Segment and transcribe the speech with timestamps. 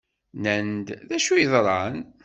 [0.35, 1.97] Nnan-d d acu yeḍran?